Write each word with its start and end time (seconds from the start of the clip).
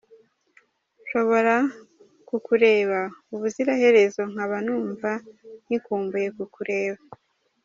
Nshobora 1.01 1.55
ku 2.27 2.35
kureba 2.45 2.99
ubuzira 3.33 3.71
herezo 3.81 4.21
nkaba 4.31 4.57
numva 4.65 5.11
nkikumbuye 5.65 6.27
kukureba. 6.37 7.01